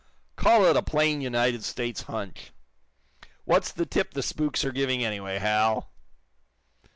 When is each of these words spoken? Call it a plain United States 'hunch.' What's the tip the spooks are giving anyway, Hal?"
Call 0.35 0.65
it 0.65 0.75
a 0.75 0.81
plain 0.81 1.21
United 1.21 1.63
States 1.63 2.01
'hunch.' 2.01 2.51
What's 3.45 3.71
the 3.71 3.85
tip 3.85 4.15
the 4.15 4.23
spooks 4.23 4.65
are 4.65 4.71
giving 4.71 5.05
anyway, 5.05 5.37
Hal?" 5.37 5.91